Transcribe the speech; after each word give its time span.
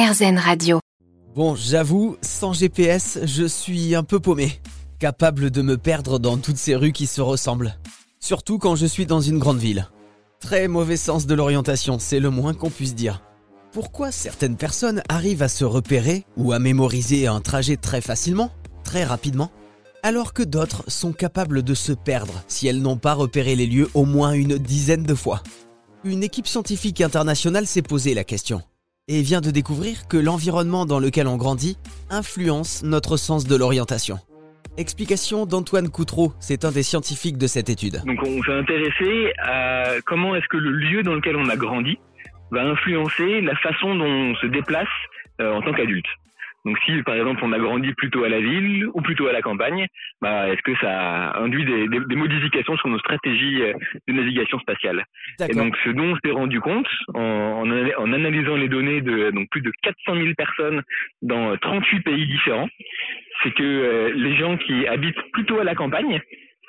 Radio. 0.00 0.78
Bon, 1.34 1.56
j'avoue, 1.56 2.16
sans 2.22 2.52
GPS, 2.52 3.18
je 3.24 3.44
suis 3.44 3.96
un 3.96 4.04
peu 4.04 4.20
paumé. 4.20 4.52
Capable 5.00 5.50
de 5.50 5.60
me 5.60 5.76
perdre 5.76 6.20
dans 6.20 6.36
toutes 6.36 6.56
ces 6.56 6.76
rues 6.76 6.92
qui 6.92 7.06
se 7.06 7.20
ressemblent. 7.20 7.76
Surtout 8.20 8.58
quand 8.58 8.76
je 8.76 8.86
suis 8.86 9.06
dans 9.06 9.20
une 9.20 9.40
grande 9.40 9.58
ville. 9.58 9.88
Très 10.38 10.68
mauvais 10.68 10.96
sens 10.96 11.26
de 11.26 11.34
l'orientation, 11.34 11.98
c'est 11.98 12.20
le 12.20 12.30
moins 12.30 12.54
qu'on 12.54 12.70
puisse 12.70 12.94
dire. 12.94 13.22
Pourquoi 13.72 14.12
certaines 14.12 14.56
personnes 14.56 15.02
arrivent 15.08 15.42
à 15.42 15.48
se 15.48 15.64
repérer 15.64 16.24
ou 16.36 16.52
à 16.52 16.60
mémoriser 16.60 17.26
un 17.26 17.40
trajet 17.40 17.76
très 17.76 18.00
facilement, 18.00 18.52
très 18.84 19.02
rapidement, 19.02 19.50
alors 20.04 20.32
que 20.32 20.44
d'autres 20.44 20.84
sont 20.86 21.12
capables 21.12 21.64
de 21.64 21.74
se 21.74 21.92
perdre 21.92 22.44
si 22.46 22.68
elles 22.68 22.82
n'ont 22.82 22.98
pas 22.98 23.14
repéré 23.14 23.56
les 23.56 23.66
lieux 23.66 23.90
au 23.94 24.04
moins 24.04 24.30
une 24.30 24.58
dizaine 24.58 25.02
de 25.02 25.14
fois? 25.14 25.42
Une 26.04 26.22
équipe 26.22 26.46
scientifique 26.46 27.00
internationale 27.00 27.66
s'est 27.66 27.82
posé 27.82 28.14
la 28.14 28.22
question 28.22 28.62
et 29.08 29.22
vient 29.22 29.40
de 29.40 29.50
découvrir 29.50 30.06
que 30.08 30.16
l'environnement 30.16 30.86
dans 30.86 31.00
lequel 31.00 31.26
on 31.26 31.36
grandit 31.36 31.78
influence 32.10 32.82
notre 32.84 33.16
sens 33.16 33.46
de 33.46 33.56
l'orientation. 33.56 34.18
Explication 34.76 35.46
d'Antoine 35.46 35.88
Coutreau, 35.88 36.32
c'est 36.38 36.64
un 36.64 36.70
des 36.70 36.84
scientifiques 36.84 37.38
de 37.38 37.46
cette 37.46 37.68
étude. 37.68 38.02
Donc 38.06 38.22
on 38.22 38.42
s'est 38.44 38.52
intéressé 38.52 39.32
à 39.38 40.00
comment 40.06 40.36
est-ce 40.36 40.46
que 40.48 40.56
le 40.56 40.70
lieu 40.70 41.02
dans 41.02 41.14
lequel 41.14 41.36
on 41.36 41.48
a 41.48 41.56
grandi 41.56 41.98
va 42.50 42.62
influencer 42.62 43.40
la 43.40 43.56
façon 43.56 43.94
dont 43.96 44.04
on 44.04 44.34
se 44.36 44.46
déplace 44.46 44.86
euh, 45.40 45.52
en 45.52 45.62
tant 45.62 45.72
qu'adulte. 45.72 46.06
Donc 46.68 46.76
si 46.84 47.02
par 47.02 47.14
exemple 47.14 47.40
on 47.42 47.52
a 47.52 47.58
grandi 47.58 47.94
plutôt 47.94 48.24
à 48.24 48.28
la 48.28 48.40
ville 48.40 48.88
ou 48.92 49.00
plutôt 49.00 49.26
à 49.26 49.32
la 49.32 49.40
campagne, 49.40 49.86
bah, 50.20 50.50
est-ce 50.50 50.60
que 50.60 50.76
ça 50.76 51.34
induit 51.38 51.64
des, 51.64 51.88
des, 51.88 52.00
des, 52.00 52.14
modifications 52.14 52.76
sur 52.76 52.88
nos 52.88 52.98
stratégies 52.98 53.62
euh, 53.62 53.72
de 54.06 54.12
navigation 54.12 54.58
spatiale? 54.58 55.02
Et 55.48 55.54
donc 55.54 55.74
ce 55.82 55.88
dont 55.88 56.12
on 56.12 56.16
s'est 56.22 56.30
rendu 56.30 56.60
compte 56.60 56.86
en, 57.14 57.20
en, 57.20 57.70
en, 57.70 58.12
analysant 58.12 58.56
les 58.56 58.68
données 58.68 59.00
de 59.00 59.30
donc 59.30 59.48
plus 59.48 59.62
de 59.62 59.72
400 59.82 60.14
000 60.16 60.34
personnes 60.36 60.82
dans 61.22 61.56
38 61.56 62.00
pays 62.00 62.26
différents, 62.26 62.68
c'est 63.42 63.54
que 63.54 63.62
euh, 63.62 64.12
les 64.14 64.36
gens 64.36 64.58
qui 64.58 64.86
habitent 64.86 65.22
plutôt 65.32 65.60
à 65.60 65.64
la 65.64 65.74
campagne 65.74 66.20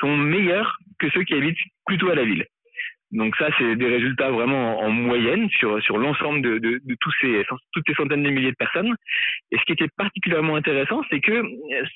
sont 0.00 0.16
meilleurs 0.16 0.78
que 1.00 1.10
ceux 1.10 1.24
qui 1.24 1.34
habitent 1.34 1.58
plutôt 1.86 2.10
à 2.10 2.14
la 2.14 2.22
ville. 2.22 2.44
Donc 3.10 3.36
ça, 3.36 3.48
c'est 3.58 3.76
des 3.76 3.88
résultats 3.88 4.30
vraiment 4.30 4.80
en, 4.80 4.90
moyenne 4.90 5.48
sur 5.50 5.82
sur 5.82 5.96
l'ensemble 5.96 6.42
de, 6.42 6.58
de, 6.58 6.80
de, 6.84 6.96
tous 7.00 7.12
ces 7.20 7.42
toutes 7.72 7.84
ces 7.86 7.94
centaines 7.94 8.22
de 8.22 8.30
milliers 8.30 8.50
de 8.50 8.56
personnes. 8.56 8.94
Et 9.50 9.56
ce 9.56 9.64
qui 9.64 9.72
était 9.72 9.88
particulièrement 9.96 10.56
intéressant, 10.56 11.02
c'est 11.10 11.20
que 11.20 11.42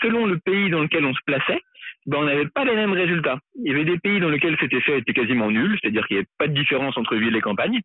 selon 0.01 0.27
le 0.27 0.39
pays 0.39 0.71
dans 0.71 0.81
lequel 0.81 1.05
on 1.05 1.13
se 1.13 1.21
plaçait, 1.27 1.61
ben 2.07 2.19
on 2.19 2.25
n'avait 2.25 2.49
pas 2.49 2.65
les 2.65 2.75
mêmes 2.75 2.93
résultats. 2.93 3.39
Il 3.63 3.71
y 3.71 3.75
avait 3.75 3.85
des 3.85 3.99
pays 3.99 4.21
dans 4.21 4.31
lesquels 4.31 4.57
c'était 4.59 4.81
fait 4.81 4.99
était 4.99 5.13
quasiment 5.13 5.51
nul, 5.51 5.79
c'est-à-dire 5.81 6.07
qu'il 6.07 6.17
n'y 6.17 6.21
avait 6.21 6.29
pas 6.39 6.49
de 6.49 6.55
différence 6.55 6.97
entre 6.97 7.17
ville 7.17 7.37
et 7.37 7.41
campagne. 7.41 7.81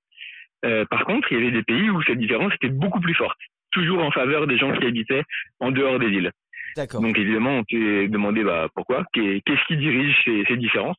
Euh, 0.65 0.85
par 0.85 1.03
contre, 1.03 1.31
il 1.31 1.37
y 1.37 1.41
avait 1.41 1.51
des 1.51 1.63
pays 1.63 1.89
où 1.89 2.01
cette 2.03 2.17
différence 2.17 2.53
était 2.55 2.69
beaucoup 2.69 3.01
plus 3.01 3.13
forte, 3.13 3.37
toujours 3.71 4.03
en 4.03 4.11
faveur 4.11 4.47
des 4.47 4.57
gens 4.57 4.71
qui 4.71 4.85
habitaient 4.85 5.23
en 5.59 5.71
dehors 5.71 5.99
des 5.99 6.09
villes. 6.09 6.31
Donc 6.77 7.17
évidemment, 7.17 7.59
on 7.59 7.63
s'est 7.69 8.07
demandé 8.07 8.43
bah, 8.43 8.67
pourquoi, 8.73 9.03
qu'est-ce 9.13 9.67
qui 9.67 9.77
dirige 9.77 10.15
ces, 10.23 10.43
ces 10.47 10.57
différences? 10.57 10.97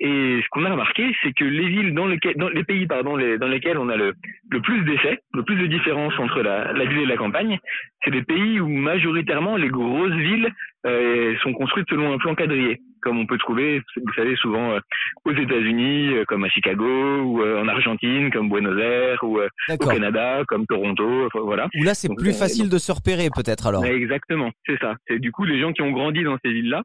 Et 0.00 0.40
ce 0.42 0.48
qu'on 0.50 0.64
a 0.64 0.70
remarqué, 0.70 1.14
c'est 1.22 1.32
que 1.32 1.44
les 1.44 1.68
villes 1.68 1.94
dans, 1.94 2.06
lesquelles, 2.06 2.34
dans 2.36 2.48
les 2.48 2.64
pays 2.64 2.86
pardon, 2.86 3.14
les, 3.14 3.38
dans 3.38 3.46
lesquels 3.46 3.78
on 3.78 3.88
a 3.88 3.96
le, 3.96 4.14
le 4.50 4.60
plus 4.60 4.82
d'effets, 4.82 5.20
le 5.32 5.44
plus 5.44 5.56
de 5.56 5.66
différences 5.66 6.18
entre 6.18 6.42
la, 6.42 6.72
la, 6.72 6.84
ville 6.84 7.02
et 7.02 7.06
la 7.06 7.16
campagne, 7.16 7.58
c'est 8.04 8.10
des 8.10 8.22
pays 8.22 8.58
où 8.58 8.68
majoritairement 8.68 9.56
les 9.56 9.68
grosses 9.68 10.12
villes 10.12 10.52
euh, 10.84 11.36
sont 11.42 11.52
construites 11.52 11.88
selon 11.88 12.12
un 12.12 12.18
plan 12.18 12.34
quadrillé, 12.34 12.80
comme 13.02 13.18
on 13.18 13.26
peut 13.26 13.38
trouver, 13.38 13.82
vous 13.96 14.12
savez, 14.14 14.34
souvent 14.36 14.72
euh, 14.72 14.80
aux 15.24 15.32
États-Unis, 15.32 16.14
euh, 16.14 16.24
comme 16.26 16.42
à 16.42 16.48
Chicago, 16.48 17.20
ou 17.22 17.42
euh, 17.42 17.62
en 17.62 17.68
Argentine, 17.68 18.32
comme 18.32 18.48
Buenos 18.48 18.78
Aires, 18.80 19.22
ou 19.22 19.38
au 19.38 19.86
Canada, 19.86 20.42
comme 20.48 20.66
Toronto, 20.66 21.28
voilà. 21.34 21.68
Où 21.78 21.84
là, 21.84 21.94
c'est 21.94 22.08
plus 22.16 22.36
facile 22.36 22.68
de 22.68 22.78
se 22.78 22.90
repérer, 22.90 23.28
peut-être 23.34 23.68
alors. 23.68 23.84
Exactement, 23.84 24.50
c'est 24.66 24.78
ça. 24.80 24.96
C'est 25.06 25.20
du 25.20 25.30
coup 25.30 25.44
les 25.44 25.60
gens 25.60 25.72
qui 25.72 25.82
ont 25.82 25.92
grandi 25.92 26.24
dans 26.24 26.36
ces 26.44 26.52
villes-là 26.52 26.82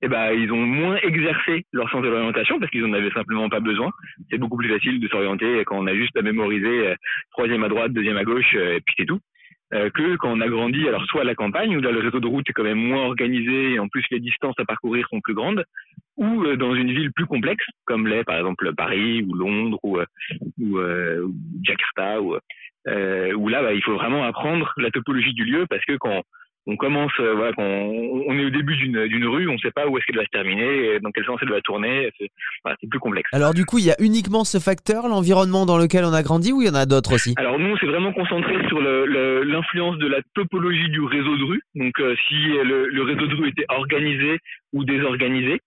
eh 0.00 0.08
ben, 0.08 0.32
ils 0.32 0.52
ont 0.52 0.64
moins 0.64 0.96
exercé 1.02 1.64
leur 1.72 1.90
sens 1.90 2.02
de 2.02 2.08
l'orientation 2.08 2.58
parce 2.60 2.70
qu'ils 2.70 2.84
en 2.84 2.92
avaient 2.92 3.10
simplement 3.10 3.48
pas 3.48 3.60
besoin. 3.60 3.90
C'est 4.30 4.38
beaucoup 4.38 4.56
plus 4.56 4.68
facile 4.68 5.00
de 5.00 5.08
s'orienter 5.08 5.64
quand 5.64 5.78
on 5.78 5.86
a 5.86 5.94
juste 5.94 6.16
à 6.16 6.22
mémoriser 6.22 6.88
euh, 6.88 6.94
troisième 7.32 7.64
à 7.64 7.68
droite, 7.68 7.92
deuxième 7.92 8.16
à 8.16 8.24
gauche, 8.24 8.54
euh, 8.54 8.76
et 8.76 8.80
puis 8.80 8.94
c'est 8.96 9.06
tout. 9.06 9.20
Euh, 9.74 9.90
que 9.90 10.16
quand 10.16 10.30
on 10.30 10.40
a 10.40 10.48
grandi, 10.48 10.88
alors 10.88 11.04
soit 11.06 11.22
à 11.22 11.24
la 11.24 11.34
campagne, 11.34 11.76
où 11.76 11.80
là 11.80 11.90
le 11.90 11.98
réseau 11.98 12.20
de 12.20 12.26
route 12.26 12.48
est 12.48 12.52
quand 12.52 12.62
même 12.62 12.78
moins 12.78 13.02
organisé, 13.02 13.72
et 13.72 13.78
en 13.78 13.88
plus 13.88 14.04
les 14.10 14.20
distances 14.20 14.54
à 14.58 14.64
parcourir 14.64 15.06
sont 15.10 15.20
plus 15.20 15.34
grandes, 15.34 15.64
ou 16.16 16.46
dans 16.56 16.74
une 16.74 16.92
ville 16.92 17.12
plus 17.12 17.26
complexe, 17.26 17.66
comme 17.84 18.06
l'est 18.06 18.24
par 18.24 18.38
exemple 18.38 18.72
Paris 18.74 19.22
ou 19.28 19.34
Londres 19.34 19.78
ou, 19.82 19.98
ou, 20.58 20.78
ou 20.78 21.34
Jakarta, 21.62 22.22
où 22.22 23.48
là 23.48 23.62
bah, 23.62 23.74
il 23.74 23.82
faut 23.82 23.94
vraiment 23.94 24.24
apprendre 24.24 24.72
la 24.78 24.90
topologie 24.90 25.34
du 25.34 25.44
lieu 25.44 25.66
parce 25.68 25.84
que 25.84 25.96
quand 25.98 26.22
on 26.68 26.76
commence, 26.76 27.12
euh, 27.18 27.34
voilà, 27.34 27.52
on, 27.58 28.24
on, 28.28 28.38
est 28.38 28.44
au 28.44 28.50
début 28.50 28.76
d'une 28.76 29.26
rue, 29.26 29.48
on 29.48 29.54
ne 29.54 29.58
sait 29.58 29.70
pas 29.70 29.88
où 29.88 29.96
est-ce 29.96 30.04
qu'elle 30.06 30.18
va 30.18 30.24
se 30.24 30.30
terminer, 30.30 31.00
dans 31.00 31.10
quel 31.10 31.24
sens 31.24 31.38
elle 31.42 31.48
va 31.48 31.62
tourner, 31.62 32.10
c'est 32.18 32.30
voilà, 32.62 32.76
plus 32.88 33.00
complexe. 33.00 33.28
Alors 33.32 33.54
du 33.54 33.64
coup, 33.64 33.78
il 33.78 33.86
y 33.86 33.90
a 33.90 33.96
uniquement 34.00 34.44
ce 34.44 34.58
facteur, 34.58 35.08
l'environnement 35.08 35.64
dans 35.64 35.78
lequel 35.78 36.04
on 36.04 36.12
a 36.12 36.22
grandi, 36.22 36.52
ou 36.52 36.60
il 36.60 36.68
y 36.68 36.70
en 36.70 36.74
a 36.74 36.84
d'autres 36.84 37.14
aussi? 37.14 37.34
Alors 37.38 37.58
nous, 37.58 37.70
on 37.70 37.76
s'est 37.78 37.86
vraiment 37.86 38.12
concentré 38.12 38.54
sur 38.68 38.80
l'influence 38.80 39.96
le, 39.96 40.00
de 40.02 40.06
la 40.08 40.18
topologie 40.34 40.90
du 40.90 41.00
réseau 41.00 41.36
de 41.36 41.44
rue, 41.44 41.62
donc 41.74 41.98
euh, 42.00 42.14
si 42.28 42.34
le, 42.34 42.88
le, 42.88 43.02
réseau 43.02 43.26
de 43.26 43.34
rue 43.34 43.48
était 43.48 43.66
organisé 43.68 44.38
ou 44.72 44.84
désorganisé. 44.84 45.60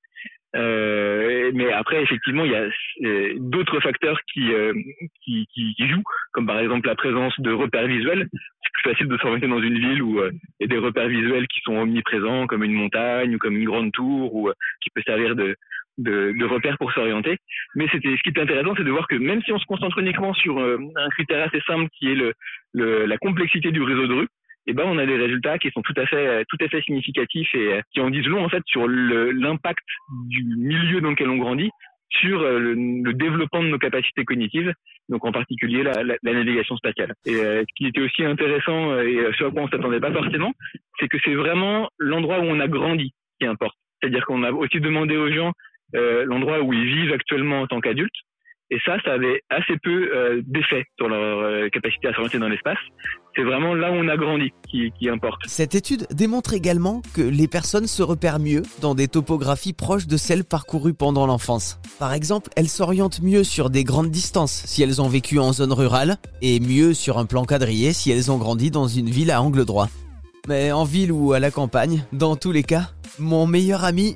Euh, 0.55 1.51
mais 1.53 1.71
après, 1.71 2.03
effectivement, 2.03 2.43
il 2.43 2.51
y 2.51 2.55
a 2.55 2.67
euh, 3.03 3.33
d'autres 3.37 3.79
facteurs 3.79 4.19
qui, 4.33 4.53
euh, 4.53 4.73
qui, 5.23 5.47
qui, 5.53 5.73
qui, 5.75 5.87
jouent, 5.87 6.03
comme 6.33 6.45
par 6.45 6.59
exemple 6.59 6.87
la 6.87 6.95
présence 6.95 7.33
de 7.39 7.51
repères 7.51 7.87
visuels. 7.87 8.27
C'est 8.33 8.73
plus 8.73 8.91
facile 8.91 9.07
de 9.07 9.17
s'orienter 9.17 9.47
dans 9.47 9.61
une 9.61 9.77
ville 9.77 10.01
où 10.01 10.19
il 10.19 10.31
y 10.61 10.63
a 10.65 10.67
des 10.67 10.77
repères 10.77 11.07
visuels 11.07 11.47
qui 11.47 11.61
sont 11.61 11.77
omniprésents, 11.77 12.47
comme 12.47 12.63
une 12.63 12.73
montagne 12.73 13.35
ou 13.35 13.37
comme 13.37 13.55
une 13.55 13.65
grande 13.65 13.91
tour, 13.91 14.33
ou 14.35 14.51
qui 14.81 14.89
peut 14.93 15.01
servir 15.05 15.35
de, 15.35 15.55
de, 15.97 16.33
de 16.37 16.45
repères 16.45 16.77
pour 16.77 16.91
s'orienter. 16.91 17.37
Mais 17.75 17.87
c'était 17.91 18.15
ce 18.15 18.21
qui 18.21 18.29
est 18.29 18.41
intéressant, 18.41 18.73
c'est 18.75 18.83
de 18.83 18.91
voir 18.91 19.07
que 19.07 19.15
même 19.15 19.41
si 19.43 19.51
on 19.51 19.59
se 19.59 19.65
concentre 19.65 19.99
uniquement 19.99 20.33
sur 20.33 20.59
un 20.59 21.09
critère 21.11 21.47
assez 21.47 21.61
simple 21.61 21.89
qui 21.97 22.11
est 22.11 22.15
le, 22.15 22.33
le, 22.73 23.05
la 23.05 23.17
complexité 23.17 23.71
du 23.71 23.81
réseau 23.81 24.07
de 24.07 24.13
rue, 24.13 24.27
eh 24.67 24.73
ben 24.73 24.83
on 24.85 24.97
a 24.97 25.05
des 25.05 25.17
résultats 25.17 25.57
qui 25.57 25.69
sont 25.71 25.81
tout 25.81 25.93
à 25.97 26.05
fait 26.05 26.45
tout 26.49 26.57
à 26.61 26.67
fait 26.67 26.81
significatifs 26.81 27.53
et 27.55 27.73
euh, 27.73 27.81
qui 27.93 28.01
en 28.01 28.09
disent 28.09 28.27
long 28.27 28.43
en 28.43 28.49
fait 28.49 28.63
sur 28.65 28.87
l'impact 28.87 29.85
du 30.27 30.43
milieu 30.43 31.01
dans 31.01 31.11
lequel 31.11 31.29
on 31.29 31.37
grandit 31.37 31.71
sur 32.09 32.41
euh, 32.41 32.59
le, 32.59 32.73
le, 32.73 33.13
développement 33.13 33.63
de 33.63 33.69
nos 33.69 33.77
capacités 33.77 34.25
cognitives, 34.25 34.73
donc 35.07 35.23
en 35.23 35.31
particulier 35.31 35.81
la, 35.81 36.03
la, 36.03 36.15
la 36.21 36.33
navigation 36.33 36.75
spatiale. 36.75 37.13
Et 37.25 37.35
euh, 37.35 37.61
ce 37.61 37.73
qui 37.75 37.87
était 37.87 38.01
aussi 38.01 38.25
intéressant 38.25 38.99
et 38.99 39.17
ce 39.39 39.45
à 39.45 39.49
quoi 39.49 39.63
on 39.63 39.69
s'attendait 39.69 40.01
pas 40.01 40.11
forcément, 40.11 40.51
c'est 40.99 41.07
que 41.07 41.17
c'est 41.23 41.35
vraiment 41.35 41.89
l'endroit 41.97 42.39
où 42.39 42.43
on 42.43 42.59
a 42.59 42.67
grandi 42.67 43.13
qui 43.39 43.47
importe. 43.47 43.77
C'est-à-dire 44.01 44.25
qu'on 44.25 44.43
a 44.43 44.51
aussi 44.51 44.79
demandé 44.81 45.15
aux 45.15 45.31
gens 45.31 45.53
euh, 45.95 46.23
l'endroit 46.25 46.61
où 46.61 46.73
ils 46.73 46.85
vivent 46.85 47.13
actuellement 47.13 47.61
en 47.61 47.67
tant 47.67 47.81
qu'adultes, 47.81 48.15
et 48.71 48.79
ça, 48.85 48.95
ça 49.03 49.11
avait 49.11 49.41
assez 49.49 49.77
peu 49.83 50.09
euh, 50.15 50.41
d'effet 50.45 50.85
sur 50.97 51.09
leur 51.09 51.39
euh, 51.39 51.67
capacité 51.69 52.07
à 52.07 52.13
s'orienter 52.13 52.39
dans 52.39 52.47
l'espace. 52.47 52.77
C'est 53.35 53.43
vraiment 53.43 53.73
là 53.73 53.91
où 53.91 53.95
on 53.95 54.07
a 54.07 54.15
grandi 54.15 54.51
qui, 54.69 54.91
qui, 54.97 55.09
importe. 55.09 55.41
Cette 55.45 55.75
étude 55.75 56.07
démontre 56.11 56.53
également 56.53 57.01
que 57.13 57.21
les 57.21 57.49
personnes 57.49 57.85
se 57.85 58.01
repèrent 58.01 58.39
mieux 58.39 58.63
dans 58.81 58.95
des 58.95 59.09
topographies 59.09 59.73
proches 59.73 60.07
de 60.07 60.15
celles 60.15 60.45
parcourues 60.45 60.93
pendant 60.93 61.27
l'enfance. 61.27 61.79
Par 61.99 62.13
exemple, 62.13 62.49
elles 62.55 62.69
s'orientent 62.69 63.21
mieux 63.21 63.43
sur 63.43 63.69
des 63.69 63.83
grandes 63.83 64.09
distances 64.09 64.63
si 64.65 64.83
elles 64.83 65.01
ont 65.01 65.09
vécu 65.09 65.37
en 65.37 65.51
zone 65.51 65.73
rurale 65.73 66.15
et 66.41 66.61
mieux 66.61 66.93
sur 66.93 67.17
un 67.17 67.25
plan 67.25 67.43
quadrillé 67.43 67.91
si 67.91 68.09
elles 68.09 68.31
ont 68.31 68.37
grandi 68.37 68.71
dans 68.71 68.87
une 68.87 69.09
ville 69.09 69.31
à 69.31 69.41
angle 69.41 69.65
droit. 69.65 69.89
Mais 70.47 70.71
en 70.71 70.85
ville 70.85 71.11
ou 71.11 71.33
à 71.33 71.39
la 71.39 71.51
campagne, 71.51 72.05
dans 72.13 72.37
tous 72.37 72.51
les 72.51 72.63
cas, 72.63 72.89
mon 73.19 73.45
meilleur 73.45 73.83
ami, 73.83 74.15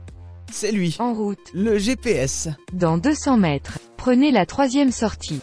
c'est 0.52 0.72
lui. 0.72 0.96
En 1.00 1.14
route. 1.14 1.40
Le 1.54 1.78
GPS. 1.78 2.50
Dans 2.74 2.98
200 2.98 3.38
mètres. 3.38 3.80
Prenez 3.98 4.32
la 4.32 4.46
troisième 4.46 4.92
sortie. 4.92 5.42